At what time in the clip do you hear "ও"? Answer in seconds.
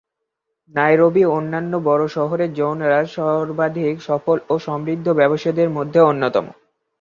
1.25-1.31, 4.49-4.53